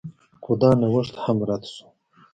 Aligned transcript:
خو 0.43 0.51
دا 0.61 0.69
نوښت 0.81 1.15
هم 1.23 1.37
رد 1.49 1.63
شو. 1.73 1.85